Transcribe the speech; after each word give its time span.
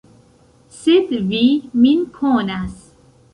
Sed 0.77 1.13
vi 1.33 1.43
min 1.83 2.01
konas. 2.17 2.81